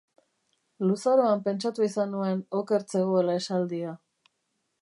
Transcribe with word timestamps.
Luzaroan 0.91 1.43
pentsatu 1.49 1.87
izan 1.89 2.11
nuen 2.15 2.43
oker 2.63 2.89
zegoela 2.97 3.37
esaldia. 3.45 3.97